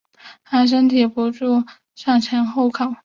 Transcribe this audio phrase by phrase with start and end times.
[0.43, 1.63] 她承受不住
[1.93, 2.95] 身体向后倒